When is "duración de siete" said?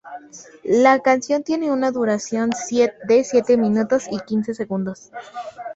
1.91-3.55